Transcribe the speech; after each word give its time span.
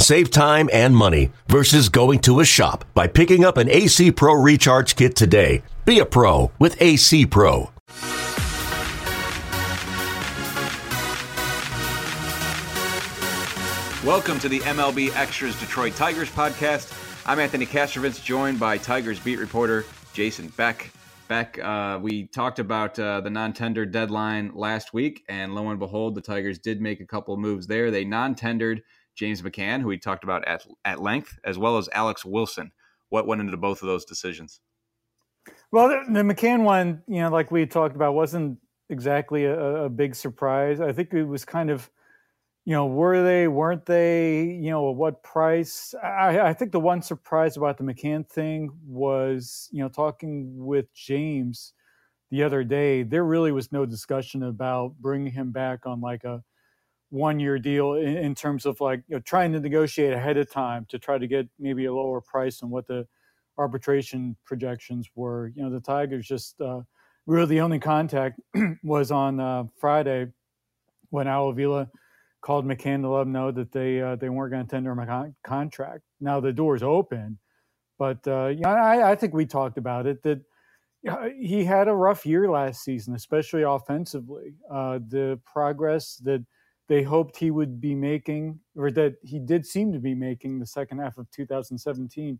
Save 0.00 0.30
time 0.30 0.68
and 0.72 0.94
money 0.94 1.30
versus 1.48 1.88
going 1.88 2.18
to 2.20 2.40
a 2.40 2.44
shop 2.44 2.84
by 2.94 3.06
picking 3.06 3.44
up 3.44 3.56
an 3.56 3.70
AC 3.70 4.12
Pro 4.12 4.34
Recharge 4.34 4.96
Kit 4.96 5.16
today. 5.16 5.62
Be 5.84 5.98
a 5.98 6.04
pro 6.04 6.50
with 6.58 6.80
AC 6.82 7.26
Pro. 7.26 7.70
Welcome 14.04 14.38
to 14.40 14.50
the 14.50 14.60
MLB 14.60 15.16
Extras 15.16 15.58
Detroit 15.58 15.96
Tigers 15.96 16.28
podcast. 16.28 16.92
I'm 17.24 17.38
Anthony 17.38 17.64
Castrovince, 17.64 18.22
joined 18.22 18.60
by 18.60 18.76
Tigers 18.76 19.18
beat 19.18 19.38
reporter 19.38 19.86
Jason 20.12 20.48
Beck. 20.58 20.90
Beck, 21.26 21.58
uh, 21.58 21.98
we 22.02 22.26
talked 22.26 22.58
about 22.58 22.98
uh, 22.98 23.22
the 23.22 23.30
non-tender 23.30 23.86
deadline 23.86 24.52
last 24.54 24.92
week, 24.92 25.24
and 25.30 25.54
lo 25.54 25.70
and 25.70 25.78
behold, 25.78 26.14
the 26.14 26.20
Tigers 26.20 26.58
did 26.58 26.82
make 26.82 27.00
a 27.00 27.06
couple 27.06 27.34
moves 27.38 27.66
there. 27.66 27.90
They 27.90 28.04
non-tendered 28.04 28.82
James 29.14 29.42
McCann, 29.42 29.80
who 29.80 29.88
we 29.88 29.98
talked 29.98 30.24
about 30.24 30.46
at 30.46 30.66
at 30.84 31.00
length, 31.00 31.38
as 31.44 31.58
well 31.58 31.78
as 31.78 31.88
Alex 31.92 32.24
Wilson. 32.24 32.72
What 33.10 33.26
went 33.26 33.40
into 33.40 33.56
both 33.56 33.82
of 33.82 33.86
those 33.86 34.04
decisions? 34.04 34.60
Well, 35.70 35.88
the, 35.88 36.12
the 36.12 36.22
McCann 36.22 36.62
one, 36.62 37.02
you 37.06 37.20
know, 37.20 37.30
like 37.30 37.50
we 37.50 37.66
talked 37.66 37.94
about, 37.94 38.14
wasn't 38.14 38.58
exactly 38.88 39.44
a, 39.44 39.84
a 39.84 39.88
big 39.88 40.14
surprise. 40.14 40.80
I 40.80 40.92
think 40.92 41.12
it 41.12 41.24
was 41.24 41.44
kind 41.44 41.70
of 41.70 41.90
you 42.64 42.72
know, 42.72 42.86
were 42.86 43.22
they, 43.22 43.46
weren't 43.46 43.84
they, 43.84 44.42
you 44.42 44.70
know, 44.70 44.90
at 44.90 44.96
what 44.96 45.22
price? 45.22 45.94
I, 46.02 46.40
I, 46.40 46.54
think 46.54 46.72
the 46.72 46.80
one 46.80 47.02
surprise 47.02 47.58
about 47.58 47.76
the 47.76 47.84
McCann 47.84 48.26
thing 48.26 48.70
was, 48.86 49.68
you 49.70 49.82
know, 49.82 49.90
talking 49.90 50.64
with 50.64 50.92
James 50.94 51.74
the 52.30 52.42
other 52.42 52.64
day, 52.64 53.02
there 53.02 53.24
really 53.24 53.52
was 53.52 53.70
no 53.70 53.84
discussion 53.84 54.44
about 54.44 54.94
bringing 54.98 55.30
him 55.30 55.52
back 55.52 55.84
on 55.84 56.00
like 56.00 56.24
a 56.24 56.42
one 57.14 57.40
year 57.40 57.58
deal 57.58 57.94
in, 57.94 58.16
in 58.16 58.34
terms 58.34 58.66
of 58.66 58.80
like, 58.80 59.02
you 59.08 59.16
know, 59.16 59.20
trying 59.20 59.52
to 59.52 59.60
negotiate 59.60 60.12
ahead 60.12 60.36
of 60.36 60.50
time 60.50 60.86
to 60.90 60.98
try 60.98 61.16
to 61.16 61.26
get 61.26 61.48
maybe 61.58 61.86
a 61.86 61.94
lower 61.94 62.20
price 62.20 62.60
than 62.60 62.70
what 62.70 62.86
the 62.86 63.06
arbitration 63.56 64.36
projections 64.44 65.08
were. 65.14 65.52
You 65.54 65.62
know, 65.62 65.70
the 65.70 65.80
Tigers 65.80 66.26
just, 66.26 66.60
uh, 66.60 66.80
really 67.26 67.46
the 67.46 67.60
only 67.60 67.78
contact 67.78 68.40
was 68.82 69.10
on 69.10 69.40
uh, 69.40 69.64
Friday 69.78 70.26
when 71.10 71.26
Al 71.26 71.48
Avila– 71.48 71.88
called 72.44 72.66
McCann 72.66 73.00
to 73.00 73.08
let 73.08 73.22
him 73.22 73.32
know 73.32 73.50
that 73.50 73.72
they 73.72 74.02
uh, 74.02 74.16
they 74.16 74.28
weren't 74.28 74.52
going 74.52 74.64
to 74.64 74.70
tender 74.70 74.92
him 74.92 74.98
a 74.98 75.06
con- 75.06 75.34
contract. 75.42 76.02
Now 76.20 76.40
the 76.40 76.52
door's 76.52 76.82
open, 76.82 77.38
but 77.98 78.18
uh, 78.28 78.48
you 78.48 78.60
know, 78.60 78.68
I, 78.68 79.12
I, 79.12 79.14
think 79.14 79.32
we 79.32 79.46
talked 79.46 79.78
about 79.78 80.06
it 80.06 80.22
that 80.24 80.42
he 81.40 81.64
had 81.64 81.88
a 81.88 81.94
rough 81.94 82.26
year 82.26 82.50
last 82.50 82.84
season, 82.84 83.14
especially 83.14 83.62
offensively. 83.62 84.56
Uh, 84.70 84.98
the 85.08 85.40
progress 85.50 86.16
that 86.24 86.44
they 86.88 87.02
hoped 87.02 87.36
he 87.36 87.50
would 87.50 87.80
be 87.80 87.94
making, 87.94 88.60
or 88.76 88.90
that 88.92 89.16
he 89.22 89.38
did 89.38 89.66
seem 89.66 89.92
to 89.92 89.98
be 89.98 90.14
making, 90.14 90.58
the 90.58 90.66
second 90.66 90.98
half 90.98 91.18
of 91.18 91.30
2017, 91.30 92.38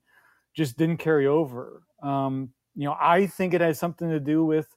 just 0.55 0.77
didn't 0.77 0.99
carry 0.99 1.27
over. 1.27 1.83
Um, 2.03 2.51
you 2.75 2.85
know, 2.85 2.97
I 3.01 3.27
think 3.27 3.55
it 3.55 3.61
has 3.61 3.79
something 3.79 4.09
to 4.11 4.21
do 4.21 4.45
with 4.45 4.69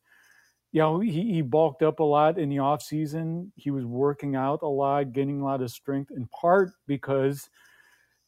you 0.71 0.81
know, 0.81 0.99
he, 0.99 1.33
he 1.33 1.41
bulked 1.41 1.81
up 1.81 1.99
a 1.99 2.03
lot 2.03 2.37
in 2.37 2.49
the 2.49 2.59
off 2.59 2.81
season. 2.81 3.51
He 3.55 3.71
was 3.71 3.85
working 3.85 4.35
out 4.35 4.61
a 4.61 4.67
lot, 4.67 5.13
gaining 5.13 5.41
a 5.41 5.43
lot 5.45 5.61
of 5.61 5.71
strength, 5.71 6.11
in 6.11 6.27
part 6.27 6.71
because 6.87 7.49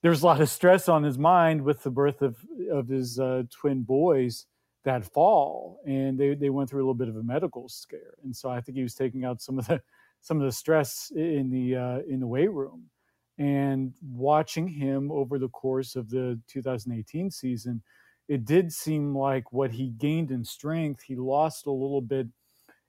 there's 0.01 0.23
a 0.23 0.25
lot 0.25 0.41
of 0.41 0.49
stress 0.49 0.88
on 0.88 1.03
his 1.03 1.17
mind 1.17 1.61
with 1.61 1.83
the 1.83 1.91
birth 1.91 2.22
of 2.22 2.38
of 2.72 2.88
his 2.88 3.19
uh, 3.19 3.44
twin 3.51 3.83
boys 3.83 4.45
that 4.85 5.05
fall, 5.05 5.81
and 5.85 6.17
they 6.17 6.33
they 6.33 6.49
went 6.49 6.69
through 6.69 6.79
a 6.79 6.85
little 6.85 6.94
bit 6.94 7.09
of 7.09 7.17
a 7.17 7.23
medical 7.23 7.67
scare, 7.67 8.16
and 8.23 8.35
so 8.35 8.49
I 8.49 8.61
think 8.61 8.78
he 8.78 8.83
was 8.83 8.95
taking 8.95 9.25
out 9.25 9.41
some 9.41 9.59
of 9.59 9.67
the 9.67 9.81
some 10.22 10.40
of 10.40 10.46
the 10.46 10.52
stress 10.52 11.12
in 11.16 11.50
the 11.50 11.75
uh, 11.75 12.00
in 12.07 12.19
the 12.19 12.28
weight 12.28 12.52
room, 12.52 12.90
and 13.38 13.94
watching 14.02 14.68
him 14.68 15.12
over 15.12 15.40
the 15.40 15.50
course 15.50 15.96
of 15.96 16.09
the 16.09 16.40
2018 16.47 17.31
season 17.31 17.81
it 18.29 18.46
did 18.46 18.72
seem 18.72 19.18
like 19.18 19.52
what 19.52 19.72
he 19.72 19.90
gained 19.90 20.29
in 20.29 20.46
strength, 20.46 21.02
he 21.02 21.16
lost 21.16 21.66
a 21.66 21.72
little 21.72 22.00
bit 22.00 22.28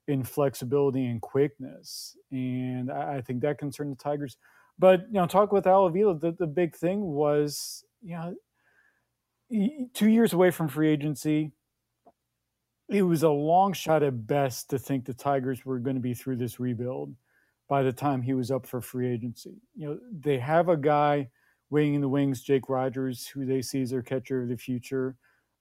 in 0.07 0.23
flexibility 0.23 1.07
and 1.07 1.23
quickness. 1.23 2.15
And 2.31 2.93
I, 2.93 3.23
think 3.23 3.41
that 3.41 3.59
concerned 3.59 3.93
the 3.93 4.03
Tigers. 4.03 4.37
But, 4.79 5.07
you 5.07 5.15
know, 5.15 5.27
talk 5.27 5.51
with 5.51 5.67
Al 5.67 5.87
Avila, 5.87 6.19
the, 6.19 6.33
the 6.33 6.47
big 6.47 6.77
thing 6.77 7.01
was, 7.01 7.85
you 8.03 8.17
know, 8.17 8.35
he, 9.49 9.87
two 9.95 10.11
years 10.11 10.35
away 10.35 10.51
from 10.51 10.69
free 10.69 10.91
agency, 10.91 11.53
it 12.91 13.03
was 13.03 13.23
a 13.23 13.31
long 13.31 13.73
shot 13.73 14.03
at 14.03 14.27
best 14.27 14.69
to 14.71 14.79
think 14.79 15.05
the 15.05 15.15
Tigers 15.15 15.65
were 15.65 15.79
going 15.79 15.97
to 15.97 16.03
be 16.03 16.15
through 16.15 16.37
this 16.37 16.59
rebuild 16.59 17.15
by 17.69 17.83
the 17.85 17.93
time 17.93 18.21
he 18.21 18.35
was 18.35 18.51
up 18.51 18.67
for 18.67 18.81
free 18.81 19.09
agency. 19.09 19.63
You 19.77 19.89
know, 19.89 19.99
they 20.11 20.39
have 20.39 20.69
a 20.69 20.77
guy 20.77 21.29
waiting 21.71 21.95
in 21.95 22.01
the 22.01 22.09
wings, 22.09 22.43
Jake 22.43 22.69
Rogers, 22.69 23.29
who 23.29 23.47
they 23.47 23.63
see 23.63 23.83
as 23.83 23.91
their 23.91 24.03
catcher 24.03 24.43
of 24.43 24.49
the 24.49 24.57
future. 24.57 25.17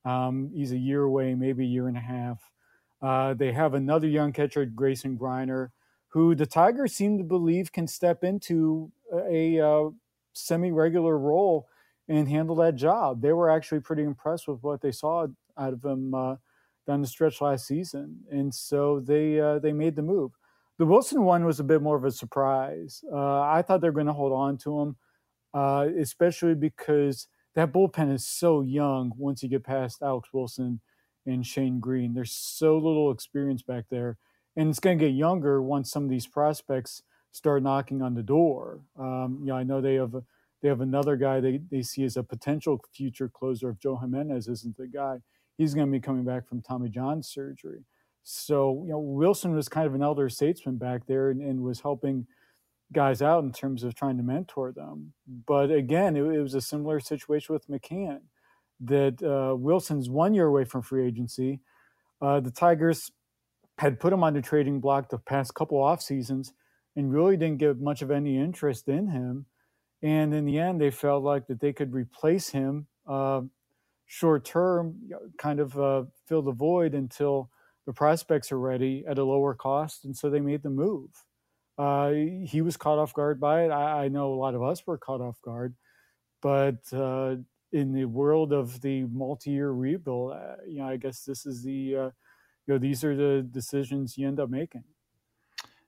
Um, 0.05 0.49
he's 0.55 0.71
a 0.71 0.77
year 0.77 1.03
away, 1.03 1.35
maybe 1.35 1.65
a 1.65 1.67
year 1.67 1.87
and 1.87 1.97
a 1.97 2.01
half. 2.01 2.51
Uh, 2.99 3.35
they 3.35 3.51
have 3.51 3.75
another 3.75 4.07
young 4.07 4.33
catcher, 4.33 4.65
Grayson 4.65 5.15
Greiner, 5.15 5.69
who 6.07 6.33
the 6.33 6.47
Tigers 6.47 6.93
seem 6.93 7.19
to 7.19 7.23
believe 7.23 7.71
can 7.71 7.85
step 7.85 8.23
into 8.23 8.91
a, 9.13 9.59
uh, 9.59 9.89
semi-regular 10.33 11.17
role 11.17 11.67
and 12.07 12.27
handle 12.27 12.55
that 12.55 12.75
job. 12.75 13.21
They 13.21 13.33
were 13.33 13.51
actually 13.51 13.81
pretty 13.81 14.03
impressed 14.03 14.47
with 14.47 14.63
what 14.63 14.81
they 14.81 14.91
saw 14.91 15.27
out 15.57 15.73
of 15.73 15.83
him 15.85 16.15
uh, 16.15 16.35
down 16.89 17.01
the 17.01 17.07
stretch 17.07 17.39
last 17.39 17.67
season, 17.67 18.17
and 18.31 18.53
so 18.53 18.99
they 18.99 19.39
uh, 19.39 19.59
they 19.59 19.71
made 19.71 19.95
the 19.95 20.01
move. 20.01 20.31
The 20.79 20.85
Wilson 20.85 21.23
one 21.23 21.45
was 21.45 21.59
a 21.59 21.63
bit 21.63 21.81
more 21.81 21.95
of 21.97 22.05
a 22.05 22.11
surprise. 22.11 23.03
Uh, 23.11 23.41
I 23.41 23.61
thought 23.61 23.81
they 23.81 23.89
were 23.89 23.93
going 23.93 24.07
to 24.07 24.13
hold 24.13 24.33
on 24.33 24.57
to 24.59 24.79
him, 24.79 24.95
uh, 25.53 25.87
especially 25.99 26.55
because 26.55 27.27
that 27.55 27.71
bullpen 27.73 28.13
is 28.13 28.25
so 28.25 28.61
young 28.61 29.11
once 29.17 29.43
you 29.43 29.49
get 29.49 29.63
past 29.63 30.01
Alex 30.01 30.29
Wilson 30.33 30.81
and 31.25 31.45
Shane 31.45 31.79
Greene, 31.79 32.13
There's 32.13 32.31
so 32.31 32.77
little 32.77 33.11
experience 33.11 33.61
back 33.61 33.85
there. 33.89 34.17
And 34.55 34.69
it's 34.69 34.79
going 34.79 34.97
to 34.97 35.05
get 35.05 35.13
younger 35.13 35.61
once 35.61 35.91
some 35.91 36.03
of 36.03 36.09
these 36.09 36.27
prospects 36.27 37.03
start 37.31 37.61
knocking 37.63 38.01
on 38.01 38.15
the 38.15 38.23
door. 38.23 38.81
Um, 38.97 39.39
you 39.41 39.47
know, 39.47 39.55
I 39.55 39.63
know 39.63 39.81
they 39.81 39.95
have 39.95 40.15
they 40.61 40.67
have 40.67 40.81
another 40.81 41.15
guy 41.15 41.39
they, 41.39 41.61
they 41.71 41.81
see 41.81 42.03
as 42.03 42.17
a 42.17 42.23
potential 42.23 42.83
future 42.93 43.29
closer 43.29 43.69
if 43.69 43.79
Joe 43.79 43.97
Jimenez 43.97 44.47
isn't 44.47 44.77
the 44.77 44.87
guy. 44.87 45.19
He's 45.59 45.75
going 45.75 45.85
to 45.85 45.91
be 45.91 45.99
coming 45.99 46.23
back 46.23 46.47
from 46.47 46.63
Tommy 46.63 46.89
John 46.89 47.21
surgery. 47.21 47.85
So, 48.23 48.81
you 48.85 48.93
know, 48.93 48.99
Wilson 48.99 49.53
was 49.53 49.69
kind 49.69 49.85
of 49.85 49.93
an 49.93 50.01
elder 50.01 50.27
statesman 50.29 50.77
back 50.77 51.05
there 51.05 51.29
and, 51.29 51.39
and 51.39 51.61
was 51.61 51.81
helping– 51.81 52.25
guys 52.91 53.21
out 53.21 53.43
in 53.43 53.51
terms 53.51 53.83
of 53.83 53.95
trying 53.95 54.17
to 54.17 54.23
mentor 54.23 54.71
them. 54.71 55.13
But 55.45 55.71
again, 55.71 56.15
it, 56.15 56.21
it 56.23 56.41
was 56.41 56.55
a 56.55 56.61
similar 56.61 56.99
situation 56.99 57.53
with 57.53 57.67
McCann 57.67 58.21
that 58.81 59.21
uh, 59.21 59.55
Wilson's 59.55 60.09
one 60.09 60.33
year 60.33 60.47
away 60.47 60.65
from 60.65 60.81
free 60.81 61.05
agency. 61.05 61.59
Uh, 62.21 62.39
the 62.39 62.51
Tigers 62.51 63.11
had 63.77 63.99
put 63.99 64.13
him 64.13 64.23
on 64.23 64.33
the 64.33 64.41
trading 64.41 64.79
block 64.79 65.09
the 65.09 65.17
past 65.17 65.53
couple 65.53 65.81
off 65.81 66.01
seasons 66.01 66.53
and 66.95 67.13
really 67.13 67.37
didn't 67.37 67.59
get 67.59 67.79
much 67.79 68.01
of 68.01 68.11
any 68.11 68.37
interest 68.37 68.87
in 68.87 69.07
him. 69.07 69.45
And 70.01 70.33
in 70.33 70.45
the 70.45 70.59
end, 70.59 70.81
they 70.81 70.91
felt 70.91 71.23
like 71.23 71.47
that 71.47 71.59
they 71.59 71.73
could 71.73 71.93
replace 71.93 72.49
him 72.49 72.87
uh, 73.07 73.41
short 74.09 74.43
term, 74.43 74.95
kind 75.37 75.61
of 75.61 75.79
uh, 75.79 76.03
fill 76.27 76.41
the 76.41 76.51
void 76.51 76.93
until 76.93 77.49
the 77.85 77.93
prospects 77.93 78.51
are 78.51 78.59
ready 78.59 79.05
at 79.07 79.17
a 79.17 79.23
lower 79.23 79.55
cost. 79.55 80.03
And 80.03 80.15
so 80.15 80.29
they 80.29 80.41
made 80.41 80.63
the 80.63 80.69
move 80.69 81.09
uh, 81.79 82.11
he 82.43 82.61
was 82.61 82.75
caught 82.75 82.99
off 82.99 83.13
guard 83.13 83.39
by 83.39 83.63
it. 83.63 83.71
I, 83.71 84.03
I, 84.03 84.07
know 84.09 84.33
a 84.33 84.35
lot 84.35 84.53
of 84.53 84.61
us 84.61 84.85
were 84.85 84.97
caught 84.97 85.21
off 85.21 85.41
guard, 85.41 85.73
but 86.41 86.81
uh, 86.91 87.37
in 87.71 87.93
the 87.93 88.03
world 88.03 88.51
of 88.51 88.81
the 88.81 89.05
multi-year 89.05 89.71
rebuild, 89.71 90.33
uh, 90.33 90.55
you 90.67 90.79
know, 90.79 90.89
I 90.89 90.97
guess 90.97 91.23
this 91.23 91.45
is 91.45 91.63
the, 91.63 91.95
uh, 91.95 92.09
you 92.67 92.73
know, 92.73 92.77
these 92.79 93.05
are 93.05 93.15
the 93.15 93.47
decisions 93.49 94.17
you 94.17 94.27
end 94.27 94.41
up 94.41 94.49
making. 94.49 94.83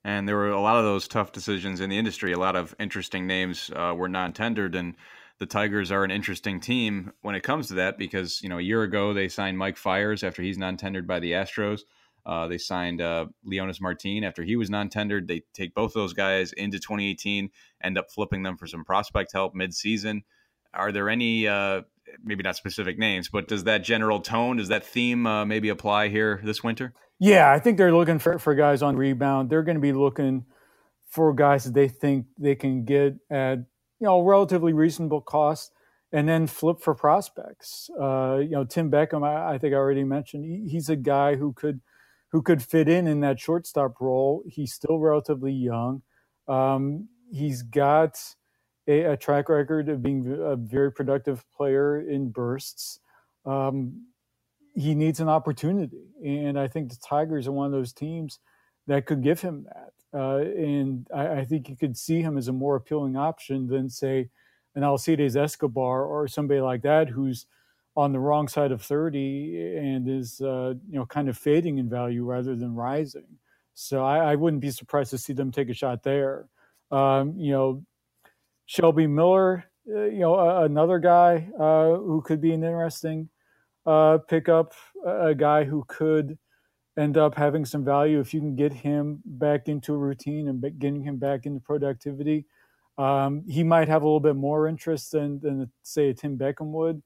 And 0.06 0.26
there 0.26 0.38
were 0.38 0.52
a 0.52 0.62
lot 0.62 0.78
of 0.78 0.86
those 0.86 1.10
tough 1.10 1.34
decisions 1.34 1.82
in 1.82 1.90
the 1.90 1.98
industry. 1.98 2.32
A 2.32 2.40
lot 2.40 2.56
of 2.56 2.74
interesting 2.80 3.28
names 3.28 3.70
uh, 3.76 3.94
were 3.96 4.08
non-tendered, 4.08 4.76
and 4.76 4.96
the 5.42 5.48
Tigers 5.48 5.92
are 5.92 6.04
an 6.04 6.12
interesting 6.12 6.60
team 6.60 7.12
when 7.24 7.34
it 7.34 7.42
comes 7.42 7.70
to 7.70 7.74
that 7.74 7.98
because 7.98 8.44
you 8.44 8.48
know 8.48 8.60
a 8.60 8.62
year 8.62 8.84
ago 8.84 9.12
they 9.12 9.28
signed 9.28 9.58
Mike 9.58 9.76
Fiers 9.76 10.24
after 10.24 10.44
he's 10.44 10.60
non-tendered 10.60 11.08
by 11.08 11.20
the 11.20 11.32
Astros. 11.32 11.80
Uh, 12.28 12.48
they 12.48 12.60
signed 12.60 13.02
uh, 13.02 13.26
Leonys 13.44 13.82
Martin 13.82 14.24
after 14.24 14.44
he 14.44 14.56
was 14.56 14.70
non-tendered. 14.70 15.28
They 15.28 15.42
take 15.56 15.74
both 15.74 15.96
those 15.96 16.14
guys 16.14 16.54
into 16.54 16.78
2018, 16.78 17.50
end 17.84 17.98
up 17.98 18.12
flipping 18.12 18.44
them 18.44 18.56
for 18.56 18.68
some 18.68 18.86
prospect 18.86 19.32
help 19.34 19.56
mid-season. 19.56 20.22
Are 20.76 20.92
there 20.92 21.10
any 21.10 21.48
uh, 21.48 21.82
maybe 22.24 22.44
not 22.44 22.56
specific 22.56 23.00
names, 23.00 23.28
but 23.28 23.48
does 23.48 23.64
that 23.64 23.80
general 23.80 24.20
tone, 24.20 24.58
does 24.58 24.68
that 24.68 24.86
theme 24.86 25.26
uh, 25.26 25.44
maybe 25.44 25.70
apply 25.70 26.10
here 26.10 26.40
this 26.44 26.64
winter? 26.64 26.94
Yeah, 27.18 27.52
I 27.52 27.58
think 27.58 27.80
they're 27.80 27.92
looking 27.92 28.20
for, 28.20 28.38
for 28.38 28.54
guys 28.54 28.84
on 28.84 28.96
rebound. 28.96 29.50
They're 29.50 29.64
going 29.64 29.78
to 29.78 29.82
be 29.82 29.94
looking 29.94 30.46
for 31.10 31.34
guys 31.34 31.64
that 31.64 31.74
they 31.74 31.88
think 31.88 32.28
they 32.38 32.54
can 32.54 32.86
get 32.86 33.16
at 33.32 33.66
you 34.02 34.08
know 34.08 34.20
relatively 34.22 34.74
reasonable 34.74 35.22
cost, 35.22 35.72
and 36.12 36.28
then 36.28 36.48
flip 36.48 36.82
for 36.82 36.96
prospects. 36.96 37.90
Uh, 38.00 38.40
you 38.42 38.50
know, 38.50 38.66
Tim 38.66 38.90
Beckham, 38.92 39.24
I, 39.24 39.54
I 39.54 39.58
think 39.60 39.74
I 39.74 39.78
already 39.78 40.04
mentioned, 40.04 40.44
he, 40.44 40.68
he's 40.68 40.90
a 40.90 40.96
guy 40.96 41.36
who 41.36 41.54
could 41.54 41.80
who 42.32 42.42
could 42.42 42.64
fit 42.64 42.90
in 42.90 43.08
in 43.08 43.20
that 43.20 43.40
shortstop 43.40 44.02
role. 44.02 44.44
He's 44.48 44.74
still 44.74 45.00
relatively 45.00 45.54
young. 45.54 46.02
Um, 46.48 47.10
he's 47.32 47.62
got 47.62 48.18
a, 48.88 49.02
a, 49.02 49.18
track 49.18 49.50
record 49.50 49.90
of 49.90 50.02
being 50.02 50.26
a 50.42 50.56
very 50.56 50.92
productive 50.92 51.44
player 51.56 52.00
in 52.00 52.30
bursts. 52.30 53.00
Um, 53.46 54.08
he 54.74 54.96
needs 54.96 55.20
an 55.20 55.30
opportunity, 55.30 56.08
and 56.26 56.58
I 56.58 56.68
think 56.68 56.90
the 56.90 56.98
Tigers 57.08 57.48
are 57.48 57.52
one 57.52 57.68
of 57.68 57.72
those 57.74 57.94
teams 57.94 58.40
that 58.88 59.06
could 59.06 59.24
give 59.24 59.42
him 59.42 59.66
that. 59.66 59.94
Uh, 60.14 60.40
and 60.40 61.08
I, 61.14 61.28
I, 61.40 61.46
think 61.46 61.70
you 61.70 61.78
could 61.78 61.96
see 61.96 62.22
him 62.22 62.38
as 62.38 62.50
a 62.50 62.52
more 62.52 62.76
appealing 62.76 63.16
option 63.16 63.68
than, 63.68 63.90
say, 63.90 64.30
an 64.76 64.84
Alcides 64.84 65.38
Escobar 65.38 66.04
or 66.04 66.28
somebody 66.28 66.60
like 66.60 66.82
that 66.82 67.08
who's 67.08 67.46
on 67.96 68.12
the 68.12 68.20
wrong 68.20 68.50
side 68.50 68.74
of 68.74 68.82
30 68.82 69.78
and 69.78 70.10
is, 70.10 70.42
uh, 70.42 70.74
you 70.90 71.00
know, 71.00 71.06
kind 71.06 71.30
of 71.30 71.38
fading 71.38 71.78
in 71.78 71.90
value 71.90 72.26
rather 72.26 72.56
than 72.56 72.76
rising. 72.76 73.26
So 73.74 74.04
I, 74.04 74.32
I 74.32 74.36
wouldn't 74.36 74.62
be 74.62 74.72
surprised 74.72 75.12
to 75.12 75.18
see 75.18 75.34
them 75.34 75.52
take 75.52 75.70
a 75.70 75.74
shot 75.74 76.04
there. 76.04 76.48
Um, 76.92 77.36
you 77.38 77.54
know, 77.54 77.86
Shelby 78.66 79.08
Miller, 79.08 79.66
uh, 79.90 80.04
you 80.04 80.20
know, 80.20 80.64
another 80.64 81.00
guy 81.00 81.50
uh, 81.60 81.96
who 81.96 82.22
could 82.22 82.42
be 82.42 82.54
an 82.54 82.64
interesting 82.64 83.30
uh, 83.86 84.18
pickup, 84.28 84.74
a 85.06 85.34
guy 85.34 85.64
who 85.64 85.86
could 85.88 86.38
end 86.98 87.18
up 87.18 87.36
having 87.36 87.66
some 87.66 87.86
value 87.86 88.20
if 88.20 88.34
you 88.34 88.40
can 88.40 88.56
get 88.56 88.74
him 88.74 89.22
back 89.26 89.68
into 89.68 89.94
a 89.94 89.98
routine 89.98 90.50
and 90.50 90.62
getting 90.80 91.04
him 91.04 91.18
back 91.18 91.46
into 91.46 91.60
productivity. 91.60 92.46
Um, 92.98 93.44
he 93.48 93.64
might 93.64 93.88
have 93.88 94.02
a 94.02 94.06
little 94.06 94.20
bit 94.20 94.36
more 94.36 94.68
interest 94.68 95.12
than, 95.12 95.40
than 95.40 95.72
say 95.84 96.10
a 96.10 96.14
Tim 96.14 96.38
Beckham 96.38 96.72
would, 96.72 97.02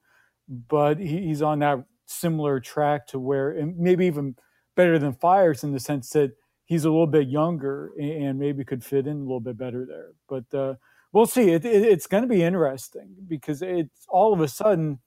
but 0.48 0.98
he, 0.98 1.26
he's 1.26 1.42
on 1.42 1.60
that 1.60 1.84
similar 2.06 2.60
track 2.60 3.06
to 3.08 3.18
where, 3.18 3.50
and 3.50 3.78
maybe 3.78 4.06
even 4.06 4.34
better 4.74 4.98
than 4.98 5.14
Fiers 5.14 5.64
in 5.64 5.72
the 5.72 5.80
sense 5.80 6.10
that 6.10 6.32
he's 6.66 6.84
a 6.84 6.90
little 6.90 7.06
bit 7.06 7.28
younger 7.28 7.92
and 7.98 8.38
maybe 8.38 8.64
could 8.64 8.84
fit 8.84 9.06
in 9.06 9.16
a 9.16 9.22
little 9.22 9.40
bit 9.40 9.56
better 9.56 9.86
there. 9.86 10.10
But 10.28 10.58
uh, 10.58 10.74
we'll 11.12 11.26
see. 11.26 11.50
It, 11.50 11.64
it, 11.64 11.84
it's 11.84 12.08
going 12.08 12.24
to 12.24 12.28
be 12.28 12.42
interesting 12.42 13.14
because 13.28 13.62
it's 13.62 14.04
all 14.08 14.32
of 14.32 14.40
a 14.40 14.48
sudden, 14.48 14.98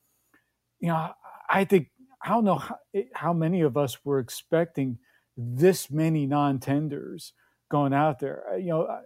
you 0.80 0.88
know, 0.88 1.10
I 1.50 1.66
think 1.66 1.90
I 2.24 2.30
don't 2.30 2.44
know 2.45 2.57
how, 2.57 2.77
how 3.13 3.33
many 3.33 3.62
of 3.62 3.77
us 3.77 3.98
were 4.04 4.19
expecting 4.19 4.98
this 5.38 5.89
many 5.89 6.25
non-tenders 6.25 7.33
going 7.71 7.94
out 7.94 8.19
there. 8.19 8.44
You 8.57 8.68
know, 8.68 9.00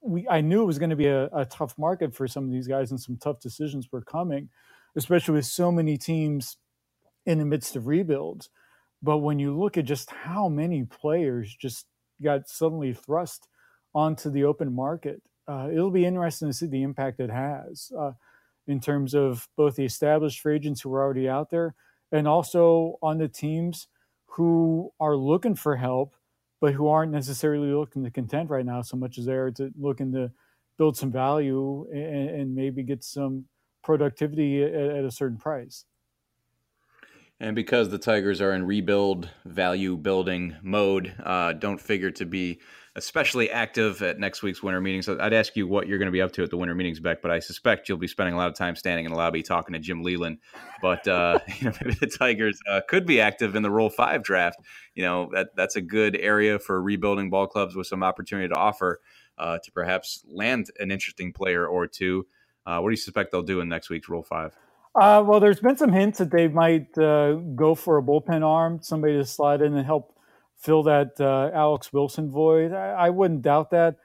we 0.00 0.26
I 0.28 0.40
knew 0.40 0.62
it 0.62 0.66
was 0.66 0.78
going 0.78 0.90
to 0.90 0.96
be 0.96 1.06
a, 1.06 1.26
a 1.26 1.44
tough 1.44 1.78
market 1.78 2.14
for 2.14 2.26
some 2.26 2.44
of 2.44 2.50
these 2.50 2.66
guys, 2.66 2.90
and 2.90 3.00
some 3.00 3.16
tough 3.16 3.40
decisions 3.40 3.88
were 3.92 4.02
coming, 4.02 4.48
especially 4.96 5.34
with 5.34 5.46
so 5.46 5.70
many 5.70 5.96
teams 5.96 6.56
in 7.26 7.38
the 7.38 7.44
midst 7.44 7.76
of 7.76 7.86
rebuilds. 7.86 8.50
But 9.02 9.18
when 9.18 9.38
you 9.38 9.56
look 9.58 9.76
at 9.76 9.84
just 9.84 10.10
how 10.10 10.48
many 10.48 10.84
players 10.84 11.54
just 11.60 11.86
got 12.22 12.48
suddenly 12.48 12.92
thrust 12.92 13.48
onto 13.94 14.30
the 14.30 14.44
open 14.44 14.74
market, 14.74 15.22
uh, 15.48 15.68
it'll 15.72 15.90
be 15.90 16.06
interesting 16.06 16.48
to 16.48 16.54
see 16.54 16.66
the 16.66 16.82
impact 16.82 17.20
it 17.20 17.30
has 17.30 17.92
uh, 17.98 18.12
in 18.66 18.80
terms 18.80 19.14
of 19.14 19.48
both 19.56 19.76
the 19.76 19.84
established 19.84 20.40
free 20.40 20.56
agents 20.56 20.80
who 20.80 20.92
are 20.94 21.02
already 21.02 21.28
out 21.28 21.50
there 21.50 21.74
and 22.12 22.28
also 22.28 22.98
on 23.02 23.18
the 23.18 23.28
teams 23.28 23.88
who 24.26 24.92
are 25.00 25.16
looking 25.16 25.54
for 25.54 25.76
help, 25.76 26.14
but 26.60 26.74
who 26.74 26.88
aren't 26.88 27.12
necessarily 27.12 27.72
looking 27.72 28.04
to 28.04 28.10
content 28.10 28.50
right 28.50 28.64
now 28.64 28.82
so 28.82 28.96
much 28.96 29.18
as 29.18 29.24
they're 29.24 29.50
to 29.50 29.70
looking 29.78 30.12
to 30.12 30.30
build 30.78 30.96
some 30.96 31.10
value 31.10 31.86
and, 31.92 32.30
and 32.30 32.54
maybe 32.54 32.82
get 32.82 33.02
some 33.02 33.44
productivity 33.82 34.62
at, 34.62 34.72
at 34.72 35.04
a 35.04 35.10
certain 35.10 35.38
price. 35.38 35.84
And 37.40 37.56
because 37.56 37.88
the 37.88 37.98
Tigers 37.98 38.40
are 38.40 38.52
in 38.52 38.64
rebuild 38.64 39.28
value 39.44 39.96
building 39.96 40.56
mode, 40.62 41.12
uh, 41.24 41.52
don't 41.54 41.80
figure 41.80 42.12
to 42.12 42.24
be 42.24 42.60
especially 42.94 43.50
active 43.50 44.02
at 44.02 44.18
next 44.18 44.42
week's 44.42 44.62
winter 44.62 44.80
meetings. 44.80 45.06
So 45.06 45.16
I'd 45.18 45.32
ask 45.32 45.56
you 45.56 45.66
what 45.66 45.88
you're 45.88 45.98
going 45.98 46.06
to 46.06 46.12
be 46.12 46.20
up 46.20 46.32
to 46.32 46.42
at 46.42 46.50
the 46.50 46.58
winter 46.58 46.74
meetings, 46.74 47.00
Beck, 47.00 47.22
but 47.22 47.30
I 47.30 47.38
suspect 47.38 47.88
you'll 47.88 47.96
be 47.96 48.06
spending 48.06 48.34
a 48.34 48.36
lot 48.36 48.48
of 48.48 48.54
time 48.54 48.76
standing 48.76 49.06
in 49.06 49.12
the 49.12 49.16
lobby 49.16 49.42
talking 49.42 49.72
to 49.72 49.78
Jim 49.78 50.02
Leyland. 50.02 50.38
But 50.82 51.08
uh, 51.08 51.38
you 51.58 51.66
know, 51.66 51.72
maybe 51.82 51.96
the 51.98 52.06
Tigers 52.06 52.60
uh, 52.68 52.82
could 52.86 53.06
be 53.06 53.20
active 53.20 53.56
in 53.56 53.62
the 53.62 53.70
Rule 53.70 53.88
Five 53.90 54.22
draft. 54.22 54.58
You 54.94 55.04
know, 55.04 55.30
that 55.32 55.56
that's 55.56 55.76
a 55.76 55.80
good 55.80 56.16
area 56.16 56.58
for 56.58 56.82
rebuilding 56.82 57.30
ball 57.30 57.46
clubs 57.46 57.74
with 57.74 57.86
some 57.86 58.02
opportunity 58.02 58.48
to 58.48 58.56
offer 58.56 59.00
uh, 59.38 59.58
to 59.64 59.72
perhaps 59.72 60.24
land 60.28 60.66
an 60.78 60.90
interesting 60.90 61.32
player 61.32 61.66
or 61.66 61.86
two. 61.86 62.26
Uh, 62.66 62.78
what 62.80 62.90
do 62.90 62.92
you 62.92 62.96
suspect 62.96 63.32
they'll 63.32 63.42
do 63.42 63.60
in 63.60 63.68
next 63.68 63.88
week's 63.88 64.08
Rule 64.08 64.22
Five? 64.22 64.54
Uh, 64.94 65.24
well, 65.26 65.40
there's 65.40 65.60
been 65.60 65.78
some 65.78 65.90
hints 65.90 66.18
that 66.18 66.30
they 66.30 66.48
might 66.48 66.98
uh, 66.98 67.32
go 67.32 67.74
for 67.74 67.96
a 67.96 68.02
bullpen 68.02 68.46
arm, 68.46 68.80
somebody 68.82 69.14
to 69.14 69.24
slide 69.24 69.62
in 69.62 69.74
and 69.74 69.86
help 69.86 70.14
fill 70.62 70.84
that 70.84 71.20
uh, 71.20 71.50
Alex 71.52 71.92
Wilson 71.92 72.30
void. 72.30 72.72
I, 72.72 72.90
I 72.90 73.10
wouldn't 73.10 73.42
doubt 73.42 73.70
that. 73.70 73.96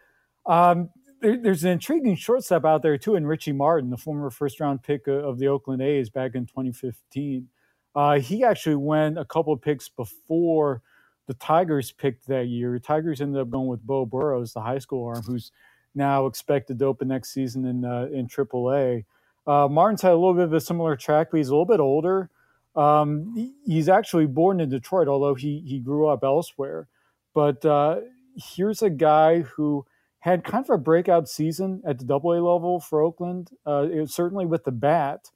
Um, 0.45 0.89
there, 1.21 1.37
there's 1.37 1.63
an 1.63 1.71
intriguing 1.71 2.15
shortstop 2.15 2.65
out 2.65 2.81
there 2.81 2.97
too, 2.97 3.15
in 3.15 3.25
Richie 3.27 3.51
Martin, 3.51 3.89
the 3.89 3.97
former 3.97 4.29
first 4.29 4.59
round 4.59 4.83
pick 4.83 5.07
of 5.07 5.39
the 5.39 5.47
Oakland 5.47 5.81
A's 5.81 6.09
back 6.09 6.35
in 6.35 6.45
2015. 6.45 7.47
Uh, 7.95 8.19
he 8.19 8.43
actually 8.43 8.75
went 8.75 9.17
a 9.17 9.25
couple 9.25 9.55
picks 9.57 9.89
before 9.89 10.81
the 11.27 11.33
Tigers 11.35 11.91
picked 11.91 12.27
that 12.27 12.47
year. 12.47 12.77
Tigers 12.79 13.21
ended 13.21 13.41
up 13.41 13.49
going 13.49 13.67
with 13.67 13.85
Beau 13.85 14.05
Burrows, 14.05 14.53
the 14.53 14.61
high 14.61 14.77
school 14.79 15.05
arm, 15.05 15.23
who's 15.23 15.51
now 15.93 16.25
expected 16.25 16.79
to 16.79 16.85
open 16.85 17.07
next 17.07 17.33
season 17.33 17.65
in 17.65 17.83
uh, 17.85 18.07
in 18.11 18.27
AAA. 18.27 19.05
Uh, 19.45 19.67
Martin's 19.69 20.01
had 20.01 20.11
a 20.11 20.15
little 20.15 20.33
bit 20.33 20.43
of 20.43 20.53
a 20.53 20.59
similar 20.59 20.95
track, 20.95 21.29
but 21.31 21.37
he's 21.37 21.49
a 21.49 21.51
little 21.51 21.65
bit 21.65 21.79
older. 21.79 22.29
Um, 22.77 23.53
he's 23.65 23.89
actually 23.89 24.27
born 24.27 24.61
in 24.61 24.69
Detroit, 24.69 25.07
although 25.07 25.33
he 25.33 25.63
he 25.65 25.79
grew 25.79 26.07
up 26.07 26.23
elsewhere. 26.23 26.87
But 27.33 27.65
uh, 27.65 28.01
here's 28.35 28.83
a 28.83 28.89
guy 28.89 29.39
who 29.41 29.85
had 30.19 30.43
kind 30.43 30.63
of 30.63 30.69
a 30.69 30.77
breakout 30.77 31.27
season 31.27 31.81
at 31.85 31.99
the 31.99 32.05
Double 32.05 32.33
A 32.33 32.39
level 32.39 32.79
for 32.79 33.01
Oakland. 33.01 33.49
Uh, 33.65 33.87
it 33.91 34.09
certainly 34.09 34.45
with 34.45 34.63
the 34.63 34.71
bat. 34.71 35.31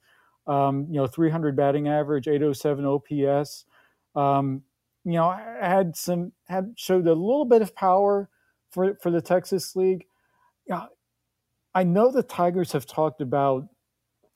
Um, 0.46 0.86
you 0.90 0.96
know, 0.96 1.06
300 1.06 1.56
batting 1.56 1.88
average, 1.88 2.26
807 2.26 2.84
OPS. 2.84 3.64
Um, 4.16 4.62
you 5.04 5.12
know, 5.12 5.30
had 5.30 5.96
some 5.96 6.32
had 6.48 6.74
showed 6.76 7.06
a 7.06 7.12
little 7.12 7.44
bit 7.44 7.62
of 7.62 7.74
power 7.74 8.28
for 8.70 8.94
for 9.02 9.10
the 9.10 9.20
Texas 9.20 9.74
League. 9.74 10.06
Yeah, 10.66 10.86
I 11.74 11.82
know 11.82 12.12
the 12.12 12.22
Tigers 12.22 12.70
have 12.72 12.86
talked 12.86 13.20
about, 13.20 13.68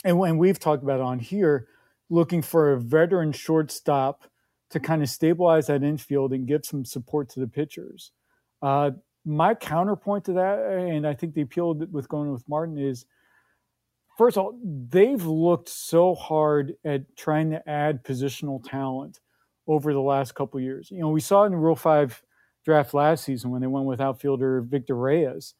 and 0.04 0.18
when 0.18 0.38
we've 0.38 0.58
talked 0.58 0.82
about 0.82 1.00
on 1.00 1.20
here 1.20 1.68
looking 2.10 2.42
for 2.42 2.72
a 2.72 2.80
veteran 2.80 3.32
shortstop 3.32 4.24
to 4.70 4.80
kind 4.80 5.02
of 5.02 5.08
stabilize 5.08 5.66
that 5.66 5.82
infield 5.82 6.32
and 6.32 6.46
give 6.46 6.64
some 6.64 6.84
support 6.84 7.28
to 7.30 7.40
the 7.40 7.46
pitchers. 7.46 8.12
Uh, 8.62 8.90
my 9.24 9.54
counterpoint 9.54 10.24
to 10.24 10.32
that, 10.34 10.58
and 10.58 11.06
I 11.06 11.14
think 11.14 11.34
the 11.34 11.42
appeal 11.42 11.74
with 11.74 12.08
going 12.08 12.32
with 12.32 12.48
Martin 12.48 12.78
is 12.78 13.06
first 14.16 14.36
of 14.36 14.44
all, 14.44 14.58
they've 14.88 15.24
looked 15.24 15.68
so 15.68 16.14
hard 16.14 16.74
at 16.84 17.16
trying 17.16 17.50
to 17.50 17.68
add 17.68 18.04
positional 18.04 18.62
talent 18.64 19.20
over 19.66 19.92
the 19.92 20.00
last 20.00 20.34
couple 20.34 20.60
years. 20.60 20.90
You 20.90 21.00
know, 21.00 21.10
we 21.10 21.20
saw 21.20 21.42
it 21.42 21.46
in 21.46 21.52
the 21.52 21.58
Rule 21.58 21.76
5 21.76 22.22
draft 22.64 22.94
last 22.94 23.24
season 23.24 23.50
when 23.50 23.60
they 23.60 23.66
went 23.66 23.86
with 23.86 24.00
outfielder 24.00 24.62
Victor 24.62 24.96
Reyes 24.96 25.54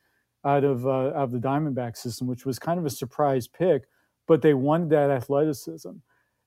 out 0.44 0.64
of, 0.64 0.86
uh, 0.86 1.08
out 1.08 1.14
of 1.14 1.32
the 1.32 1.38
Diamondback 1.38 1.96
system, 1.96 2.26
which 2.26 2.46
was 2.46 2.58
kind 2.58 2.78
of 2.78 2.86
a 2.86 2.90
surprise 2.90 3.46
pick, 3.46 3.82
but 4.26 4.42
they 4.42 4.54
wanted 4.54 4.90
that 4.90 5.10
athleticism 5.10 5.90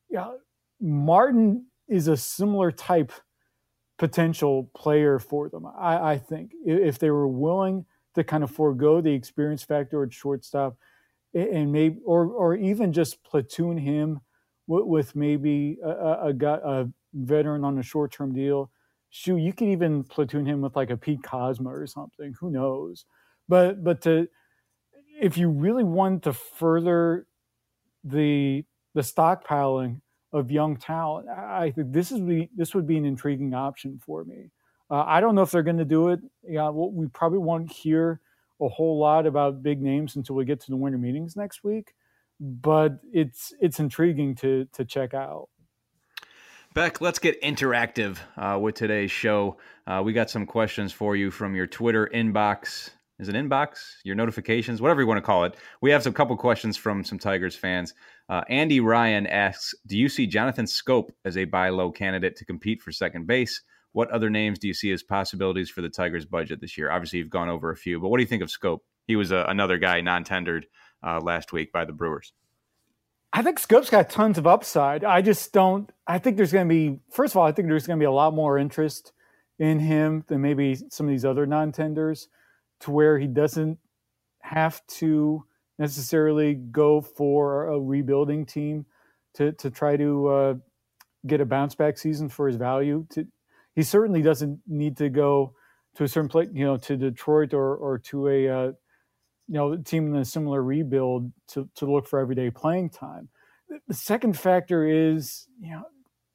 yeah, 0.09 0.31
Martin 0.81 1.65
is 1.87 2.07
a 2.07 2.17
similar 2.17 2.71
type 2.71 3.11
potential 3.97 4.69
player 4.75 5.19
for 5.19 5.49
them. 5.49 5.65
I, 5.65 6.13
I, 6.13 6.17
think 6.17 6.51
if 6.65 6.99
they 6.99 7.11
were 7.11 7.27
willing 7.27 7.85
to 8.15 8.23
kind 8.23 8.43
of 8.43 8.51
forego 8.51 9.01
the 9.01 9.11
experience 9.11 9.63
factor 9.63 10.03
at 10.03 10.13
shortstop, 10.13 10.77
and 11.33 11.71
maybe 11.71 11.99
or 12.05 12.25
or 12.27 12.55
even 12.55 12.91
just 12.91 13.23
platoon 13.23 13.77
him 13.77 14.19
with, 14.65 14.85
with 14.85 15.15
maybe 15.15 15.77
a, 15.83 15.89
a, 15.89 16.33
a, 16.33 16.89
veteran 17.13 17.63
on 17.63 17.77
a 17.77 17.83
short 17.83 18.11
term 18.11 18.33
deal. 18.33 18.71
Shoot, 19.11 19.37
you 19.37 19.53
could 19.53 19.67
even 19.67 20.03
platoon 20.03 20.45
him 20.45 20.61
with 20.61 20.75
like 20.75 20.89
a 20.91 20.97
Pete 20.97 21.21
Kozma 21.21 21.67
or 21.67 21.85
something. 21.85 22.33
Who 22.39 22.49
knows? 22.49 23.05
But 23.47 23.83
but 23.83 24.01
to 24.03 24.27
if 25.21 25.37
you 25.37 25.49
really 25.49 25.83
want 25.83 26.23
to 26.23 26.33
further 26.33 27.27
the 28.03 28.63
the 28.99 29.03
stockpiling 29.03 30.01
of 30.33 30.51
young 30.51 30.75
talent. 30.75 31.29
I 31.29 31.71
think 31.71 31.93
this 31.93 32.11
is 32.11 32.19
this 32.53 32.75
would 32.75 32.85
be 32.85 32.97
an 32.97 33.05
intriguing 33.05 33.53
option 33.53 33.97
for 34.05 34.25
me. 34.25 34.51
Uh, 34.91 35.05
I 35.07 35.21
don't 35.21 35.35
know 35.35 35.41
if 35.41 35.51
they're 35.51 35.63
going 35.63 35.77
to 35.77 35.85
do 35.85 36.09
it. 36.09 36.19
Yeah, 36.43 36.67
well, 36.67 36.91
we 36.91 37.07
probably 37.07 37.39
won't 37.39 37.71
hear 37.71 38.19
a 38.59 38.67
whole 38.67 38.99
lot 38.99 39.25
about 39.25 39.63
big 39.63 39.81
names 39.81 40.17
until 40.17 40.35
we 40.35 40.43
get 40.43 40.59
to 40.59 40.69
the 40.69 40.75
winter 40.75 40.97
meetings 40.97 41.37
next 41.37 41.63
week. 41.63 41.93
but 42.41 42.99
it's 43.13 43.53
it's 43.61 43.79
intriguing 43.79 44.35
to 44.35 44.67
to 44.73 44.83
check 44.83 45.13
out. 45.13 45.47
Beck, 46.73 46.99
let's 46.99 47.19
get 47.19 47.41
interactive 47.41 48.17
uh, 48.35 48.59
with 48.59 48.75
today's 48.75 49.11
show. 49.11 49.57
Uh, 49.87 50.01
we 50.03 50.11
got 50.11 50.29
some 50.29 50.45
questions 50.45 50.91
for 50.91 51.15
you 51.15 51.31
from 51.31 51.55
your 51.55 51.67
Twitter 51.67 52.09
inbox. 52.13 52.89
Is 53.19 53.27
it 53.27 53.35
inbox? 53.35 53.95
Your 54.03 54.15
notifications, 54.15 54.81
whatever 54.81 55.01
you 55.01 55.07
want 55.07 55.17
to 55.17 55.21
call 55.21 55.43
it. 55.43 55.55
We 55.81 55.91
have 55.91 56.03
some 56.03 56.13
couple 56.13 56.37
questions 56.37 56.77
from 56.77 57.03
some 57.03 57.19
Tigers 57.19 57.55
fans. 57.55 57.93
Uh, 58.29 58.43
Andy 58.47 58.79
Ryan 58.79 59.27
asks, 59.27 59.75
"Do 59.85 59.97
you 59.97 60.07
see 60.07 60.25
Jonathan 60.25 60.65
Schoop 60.65 61.09
as 61.25 61.37
a 61.37 61.45
buy 61.45 61.69
low 61.69 61.91
candidate 61.91 62.35
to 62.37 62.45
compete 62.45 62.81
for 62.81 62.91
second 62.91 63.27
base? 63.27 63.61
What 63.91 64.09
other 64.11 64.29
names 64.29 64.59
do 64.59 64.67
you 64.67 64.73
see 64.73 64.91
as 64.91 65.03
possibilities 65.03 65.69
for 65.69 65.81
the 65.81 65.89
Tigers' 65.89 66.25
budget 66.25 66.61
this 66.61 66.77
year? 66.77 66.91
Obviously, 66.91 67.19
you've 67.19 67.29
gone 67.29 67.49
over 67.49 67.71
a 67.71 67.75
few, 67.75 67.99
but 67.99 68.09
what 68.09 68.17
do 68.17 68.23
you 68.23 68.27
think 68.27 68.43
of 68.43 68.49
Schoop? 68.49 68.79
He 69.07 69.15
was 69.15 69.31
a, 69.31 69.47
uh, 69.47 69.51
another 69.51 69.77
guy 69.77 70.01
non-tendered 70.01 70.67
uh, 71.03 71.19
last 71.19 71.51
week 71.51 71.71
by 71.71 71.85
the 71.85 71.93
Brewers. 71.93 72.33
I 73.33 73.41
think 73.41 73.59
Schoop's 73.59 73.89
got 73.89 74.09
tons 74.09 74.37
of 74.37 74.47
upside. 74.47 75.03
I 75.03 75.21
just 75.21 75.51
don't. 75.53 75.91
I 76.07 76.19
think 76.19 76.37
there's 76.37 76.51
going 76.51 76.67
to 76.67 76.73
be. 76.73 76.99
First 77.11 77.33
of 77.33 77.37
all, 77.37 77.45
I 77.45 77.51
think 77.51 77.67
there's 77.67 77.87
going 77.87 77.99
to 77.99 78.01
be 78.01 78.07
a 78.07 78.11
lot 78.11 78.33
more 78.33 78.57
interest 78.57 79.11
in 79.59 79.79
him 79.79 80.23
than 80.27 80.41
maybe 80.41 80.75
some 80.89 81.05
of 81.05 81.11
these 81.11 81.25
other 81.25 81.45
non-tenders, 81.45 82.27
to 82.81 82.91
where 82.91 83.17
he 83.17 83.27
doesn't 83.27 83.77
have 84.41 84.85
to 84.87 85.43
necessarily 85.77 86.55
go 86.55 87.01
for 87.01 87.67
a 87.69 87.79
rebuilding 87.79 88.45
team 88.45 88.85
to 89.35 89.51
to 89.53 89.69
try 89.69 89.95
to 89.97 90.27
uh, 90.27 90.53
get 91.25 91.41
a 91.41 91.45
bounce 91.45 91.75
back 91.75 91.97
season 91.97 92.29
for 92.29 92.47
his 92.47 92.57
value. 92.57 93.05
To 93.11 93.25
he 93.75 93.83
certainly 93.83 94.21
doesn't 94.21 94.59
need 94.67 94.97
to 94.97 95.09
go 95.09 95.53
to 95.95 96.03
a 96.03 96.07
certain 96.07 96.29
place, 96.29 96.49
you 96.53 96.65
know, 96.65 96.77
to 96.77 96.97
Detroit 96.97 97.53
or 97.53 97.75
or 97.75 97.97
to 97.99 98.27
a 98.27 98.47
uh, 98.47 98.71
you 99.47 99.55
know 99.55 99.77
team 99.77 100.13
in 100.13 100.21
a 100.21 100.25
similar 100.25 100.61
rebuild 100.61 101.31
to 101.49 101.69
to 101.75 101.85
look 101.85 102.07
for 102.07 102.19
everyday 102.19 102.49
playing 102.49 102.89
time. 102.89 103.29
The 103.87 103.93
second 103.93 104.37
factor 104.37 104.87
is 104.87 105.47
you 105.61 105.71
know, 105.71 105.83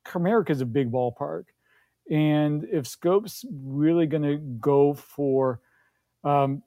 Comerica 0.07 0.51
is 0.51 0.61
a 0.61 0.67
big 0.67 0.91
ballpark, 0.91 1.45
and 2.11 2.65
if 2.73 2.87
Schoop's 2.87 3.45
really 3.53 4.07
going 4.07 4.23
to 4.23 4.39
go 4.39 4.95
for 4.95 5.61
um, 6.25 6.62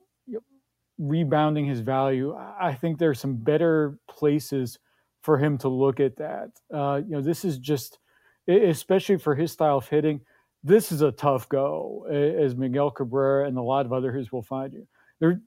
rebounding 0.97 1.65
his 1.65 1.81
value, 1.81 2.35
I 2.35 2.73
think 2.73 2.97
there's 2.97 3.19
some 3.19 3.35
better 3.35 3.99
places 4.09 4.79
for 5.21 5.37
him 5.37 5.57
to 5.59 5.67
look 5.67 5.99
at 5.99 6.15
that. 6.17 6.51
Uh, 6.73 7.01
you 7.05 7.15
know, 7.15 7.21
this 7.21 7.45
is 7.45 7.57
just, 7.57 7.99
especially 8.47 9.17
for 9.17 9.35
his 9.35 9.51
style 9.51 9.77
of 9.77 9.87
hitting, 9.87 10.21
this 10.63 10.91
is 10.91 11.01
a 11.01 11.11
tough 11.11 11.47
go, 11.49 12.05
as 12.09 12.55
Miguel 12.55 12.91
Cabrera 12.91 13.47
and 13.47 13.57
a 13.57 13.61
lot 13.61 13.85
of 13.85 13.93
others 13.93 14.31
will 14.31 14.41
find 14.41 14.73
you. 14.73 14.87
There, 15.19 15.39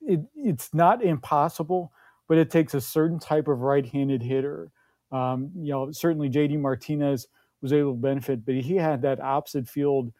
it, 0.00 0.20
it's 0.34 0.72
not 0.72 1.02
impossible, 1.02 1.92
but 2.28 2.38
it 2.38 2.50
takes 2.50 2.74
a 2.74 2.80
certain 2.80 3.18
type 3.18 3.48
of 3.48 3.60
right-handed 3.60 4.22
hitter. 4.22 4.70
Um, 5.12 5.50
you 5.54 5.72
know, 5.72 5.90
certainly 5.92 6.30
JD 6.30 6.58
Martinez 6.58 7.28
was 7.60 7.72
able 7.72 7.92
to 7.92 8.00
benefit, 8.00 8.44
but 8.44 8.54
he 8.54 8.76
had 8.76 9.02
that 9.02 9.20
opposite 9.20 9.68
field 9.68 10.12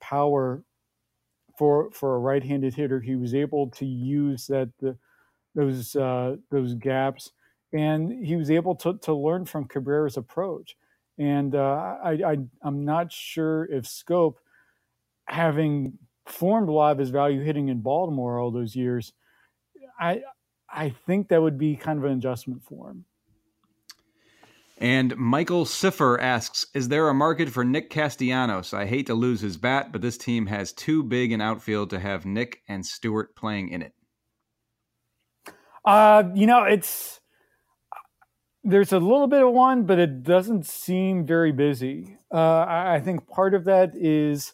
power 0.00 0.62
for 1.58 1.90
for 1.90 2.14
a 2.14 2.18
right-handed 2.20 2.74
hitter. 2.74 3.00
He 3.00 3.16
was 3.16 3.34
able 3.34 3.68
to 3.70 3.84
use 3.84 4.46
that 4.46 4.70
the, 4.80 4.96
those 5.54 5.96
uh, 5.96 6.36
those 6.50 6.74
gaps, 6.74 7.32
and 7.72 8.24
he 8.24 8.36
was 8.36 8.50
able 8.50 8.76
to 8.76 8.96
to 8.98 9.12
learn 9.12 9.44
from 9.44 9.66
Cabrera's 9.66 10.16
approach. 10.16 10.76
And 11.18 11.54
uh, 11.56 11.96
I, 12.02 12.12
I 12.24 12.36
I'm 12.62 12.84
not 12.84 13.12
sure 13.12 13.64
if 13.66 13.84
Schoop, 13.84 14.34
having 15.26 15.98
formed 16.26 16.68
a 16.68 16.72
lot 16.72 16.92
of 16.92 16.98
his 16.98 17.10
value 17.10 17.42
hitting 17.42 17.68
in 17.68 17.80
Baltimore 17.80 18.38
all 18.38 18.52
those 18.52 18.76
years, 18.76 19.12
I 19.98 20.22
I 20.70 20.90
think 20.90 21.28
that 21.28 21.42
would 21.42 21.58
be 21.58 21.74
kind 21.74 21.98
of 21.98 22.04
an 22.04 22.18
adjustment 22.18 22.62
for 22.62 22.90
him. 22.90 23.04
And 24.80 25.16
Michael 25.16 25.64
Siffer 25.64 26.20
asks, 26.20 26.66
"Is 26.72 26.88
there 26.88 27.08
a 27.08 27.14
market 27.14 27.48
for 27.48 27.64
Nick 27.64 27.90
Castellanos? 27.90 28.72
I 28.72 28.86
hate 28.86 29.06
to 29.06 29.14
lose 29.14 29.40
his 29.40 29.56
bat, 29.56 29.90
but 29.90 30.02
this 30.02 30.16
team 30.16 30.46
has 30.46 30.72
too 30.72 31.02
big 31.02 31.32
an 31.32 31.40
outfield 31.40 31.90
to 31.90 31.98
have 31.98 32.24
Nick 32.24 32.62
and 32.68 32.86
Stewart 32.86 33.34
playing 33.34 33.70
in 33.70 33.82
it." 33.82 33.94
Uh, 35.84 36.24
you 36.34 36.46
know, 36.46 36.62
it's 36.62 37.20
there's 38.62 38.92
a 38.92 38.98
little 38.98 39.26
bit 39.26 39.42
of 39.42 39.52
one, 39.52 39.84
but 39.84 39.98
it 39.98 40.22
doesn't 40.22 40.66
seem 40.66 41.26
very 41.26 41.52
busy. 41.52 42.18
Uh, 42.32 42.64
I, 42.68 43.00
think 43.02 43.26
part 43.26 43.54
of 43.54 43.64
that 43.64 43.92
is 43.94 44.52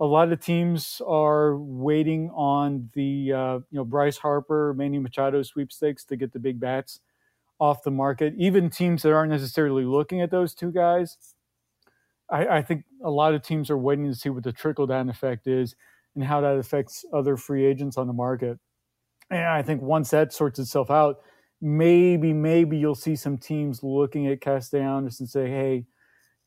a 0.00 0.04
lot 0.04 0.32
of 0.32 0.40
teams 0.40 1.00
are 1.06 1.56
waiting 1.56 2.30
on 2.30 2.90
the 2.94 3.32
uh, 3.32 3.54
you 3.70 3.78
know 3.78 3.84
Bryce 3.84 4.18
Harper, 4.18 4.74
Manny 4.74 4.98
Machado 4.98 5.42
sweepstakes 5.42 6.04
to 6.06 6.16
get 6.16 6.32
the 6.32 6.38
big 6.38 6.58
bats 6.58 7.00
off 7.60 7.82
the 7.82 7.90
market. 7.90 8.34
Even 8.36 8.70
teams 8.70 9.02
that 9.02 9.12
aren't 9.12 9.32
necessarily 9.32 9.84
looking 9.84 10.20
at 10.20 10.30
those 10.30 10.54
two 10.54 10.72
guys, 10.72 11.16
I, 12.30 12.46
I 12.46 12.62
think 12.62 12.84
a 13.02 13.10
lot 13.10 13.34
of 13.34 13.42
teams 13.42 13.70
are 13.70 13.78
waiting 13.78 14.06
to 14.06 14.14
see 14.14 14.28
what 14.28 14.44
the 14.44 14.52
trickle 14.52 14.86
down 14.86 15.08
effect 15.08 15.46
is 15.46 15.74
and 16.14 16.24
how 16.24 16.40
that 16.40 16.56
affects 16.56 17.04
other 17.12 17.36
free 17.36 17.64
agents 17.64 17.96
on 17.96 18.06
the 18.06 18.12
market. 18.12 18.58
And 19.30 19.44
I 19.44 19.62
think 19.62 19.82
once 19.82 20.10
that 20.10 20.32
sorts 20.32 20.58
itself 20.58 20.90
out, 20.90 21.20
maybe 21.60 22.32
maybe 22.32 22.76
you'll 22.76 22.94
see 22.94 23.16
some 23.16 23.38
teams 23.38 23.82
looking 23.82 24.26
at 24.26 24.40
Castellanos 24.40 25.20
and 25.20 25.28
say, 25.28 25.48
hey, 25.48 25.86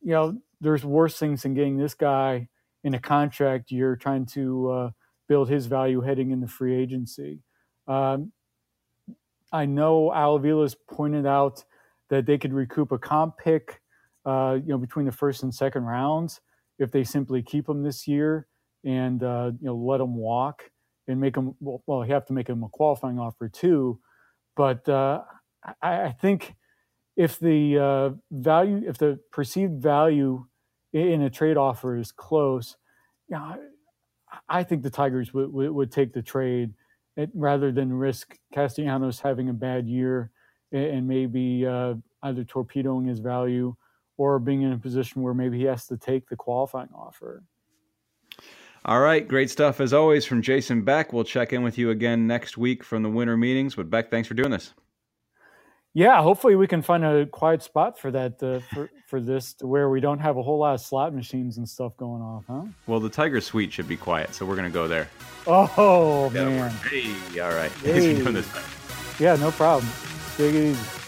you 0.02 0.12
know, 0.12 0.38
there's 0.62 0.86
worse 0.86 1.18
things 1.18 1.44
than 1.44 1.54
getting 1.54 1.78
this 1.78 1.94
guy 1.94 2.48
in 2.84 2.94
a 2.94 3.00
contract 3.00 3.72
year 3.72 3.96
trying 3.96 4.26
to 4.26 4.70
uh, 4.70 4.90
build 5.28 5.50
his 5.50 5.66
value 5.66 6.02
heading 6.02 6.32
into 6.32 6.48
free 6.48 6.76
agency. 6.76 7.40
Um, 7.88 8.32
I 9.52 9.66
know 9.66 10.14
Al 10.14 10.38
Avila's 10.38 10.76
pointed 10.76 11.26
out 11.26 11.64
that 12.10 12.26
they 12.26 12.38
could 12.38 12.54
recoup 12.54 12.92
a 12.92 12.98
comp 12.98 13.38
pick, 13.38 13.82
uh, 14.26 14.58
you 14.62 14.70
know, 14.70 14.78
between 14.78 15.06
the 15.06 15.12
first 15.12 15.44
and 15.44 15.54
second 15.54 15.84
rounds 15.84 16.42
if 16.80 16.92
they 16.92 17.04
simply 17.04 17.42
keep 17.42 17.68
him 17.68 17.84
this 17.84 18.08
year 18.08 18.48
and 18.84 19.24
uh, 19.24 19.52
you 19.60 19.66
know 19.66 19.76
let 19.76 20.02
him 20.02 20.16
walk 20.16 20.70
and 21.08 21.20
make 21.20 21.36
him 21.36 21.56
well, 21.60 21.82
well. 21.88 22.06
You 22.06 22.14
have 22.14 22.26
to 22.28 22.34
make 22.34 22.48
him 22.48 22.64
a 22.64 22.70
qualifying 22.70 23.20
offer 23.20 23.50
too, 23.50 24.00
but 24.56 24.88
uh, 24.88 25.22
I, 25.82 26.04
I, 26.04 26.12
think 26.12 26.56
if 27.16 27.40
the 27.40 27.78
uh, 27.78 28.10
value, 28.32 28.84
if 28.88 28.98
the 28.98 29.20
perceived 29.32 29.82
value 29.82 30.46
in 30.94 31.22
a 31.22 31.30
trade 31.30 31.58
offer 31.58 31.98
is 31.98 32.12
close, 32.12 32.78
yeah, 33.30 33.56
I 34.48 34.64
think 34.64 34.84
the 34.84 34.90
Tigers 34.90 35.34
would, 35.34 35.52
would, 35.52 35.72
would 35.72 35.92
take 35.92 36.14
the 36.14 36.22
trade 36.22 36.74
it, 37.18 37.30
rather 37.34 37.72
than 37.72 37.92
risk 37.92 38.38
Castellanos 38.54 39.20
having 39.20 39.50
a 39.50 39.54
bad 39.54 39.88
year 39.88 40.32
and 40.72 41.08
maybe 41.08 41.66
uh, 41.66 41.96
either 42.24 42.44
torpedoing 42.44 43.06
his 43.06 43.20
value 43.20 43.76
or 44.18 44.40
being 44.40 44.62
in 44.62 44.72
a 44.72 44.78
position 44.78 45.22
where 45.22 45.34
maybe 45.34 45.58
he 45.58 45.64
has 45.66 45.86
to 45.88 45.98
take 45.98 46.28
the 46.30 46.36
qualifying 46.36 46.90
offer. 46.94 47.44
All 48.86 49.02
right, 49.02 49.28
great 49.28 49.50
stuff 49.50 49.82
as 49.82 49.94
always 49.94 50.26
from 50.26 50.42
Jason 50.42 50.84
Beck. 50.84 51.12
We'll 51.12 51.24
check 51.24 51.52
in 51.52 51.62
with 51.64 51.78
you 51.78 51.90
again 51.90 52.26
next 52.26 52.58
week 52.58 52.84
from 52.84 53.04
the 53.04 53.10
winter 53.10 53.36
meetings. 53.36 53.76
But 53.76 53.90
Beck, 53.90 54.10
thanks 54.10 54.28
for 54.28 54.34
doing 54.34 54.52
this 54.52 54.74
yeah, 55.98 56.22
hopefully 56.22 56.56
we 56.56 56.68
can 56.68 56.84
find 56.84 57.04
a 57.04 57.26
quiet 57.26 57.64
spot 57.64 57.98
for 57.98 58.12
that 58.12 58.44
uh, 58.44 58.60
for 58.72 58.92
for 59.08 59.20
this 59.20 59.54
to 59.54 59.66
where 59.66 59.90
we 59.90 60.00
don't 60.00 60.20
have 60.20 60.38
a 60.38 60.44
whole 60.44 60.60
lot 60.60 60.76
of 60.76 60.82
slot 60.82 61.12
machines 61.12 61.58
and 61.58 61.68
stuff 61.68 61.98
going 61.98 62.22
off, 62.22 62.44
huh? 62.48 62.66
Well, 62.86 63.00
the 63.00 63.10
Tiger 63.10 63.42
Suite 63.42 63.74
should 63.74 63.88
be 63.88 63.98
quiet, 63.98 64.36
so 64.36 64.46
we're 64.46 64.56
gonna 64.56 64.70
go 64.70 64.88
there. 64.88 65.10
Oh 65.48 66.30
man! 66.30 66.70
Hey, 66.92 67.40
all 67.42 67.50
right. 67.50 67.72
Hey. 67.82 67.94
Thanks 67.94 68.20
for 68.20 68.24
doing 68.26 68.36
this. 68.36 69.20
Yeah, 69.20 69.38
no 69.38 69.50
problem. 69.50 69.92
Take 70.38 70.54
it 70.54 70.70
easy. 70.70 71.07